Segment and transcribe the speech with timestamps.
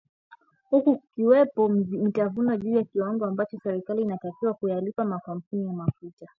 [0.69, 6.27] huku kukiwepo mivutano juu ya kiwango ambacho serikali inatakiwa kuyalipa makampuni ya mafuta